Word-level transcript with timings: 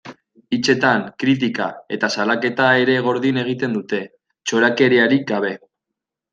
Hitzetan, 0.55 1.03
kritika 1.23 1.67
eta 1.97 2.09
salaketa 2.15 2.71
ere 2.87 2.97
gordin 3.09 3.39
egiten 3.45 3.79
dute, 3.79 4.03
txorakeriarik 4.47 5.33
gabe. 5.37 5.57